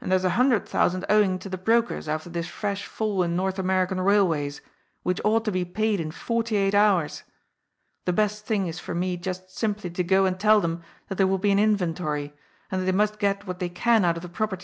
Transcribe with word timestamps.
And 0.00 0.10
there's 0.10 0.24
a 0.24 0.30
hundred 0.30 0.66
thousand 0.66 1.04
owing 1.08 1.38
to 1.38 1.48
the 1.48 1.56
brokers 1.56 2.08
after 2.08 2.28
this 2.28 2.48
fresh 2.48 2.84
fall 2.84 3.22
in 3.22 3.36
North 3.36 3.60
American 3.60 3.98
Bailways, 3.98 4.60
which 5.04 5.20
ought 5.22 5.44
to 5.44 5.52
be 5.52 5.64
paid 5.64 6.00
in 6.00 6.10
forty 6.10 6.56
eight 6.56 6.74
hours. 6.74 7.22
The 8.04 8.12
best 8.12 8.44
thing 8.44 8.66
is 8.66 8.80
for 8.80 8.92
me 8.92 9.16
just 9.16 9.56
simply 9.56 9.90
to 9.90 10.02
go 10.02 10.24
and 10.24 10.40
tell 10.40 10.60
them 10.60 10.82
that 11.06 11.16
there 11.16 11.28
will 11.28 11.38
be 11.38 11.52
an 11.52 11.60
inventory, 11.60 12.34
and 12.72 12.80
that 12.80 12.86
they 12.86 12.90
must 12.90 13.20
get 13.20 13.46
what 13.46 13.60
they 13.60 13.68
can 13.68 14.04
out 14.04 14.16
of 14.16 14.24
the 14.24 14.28
proper^. 14.28 14.58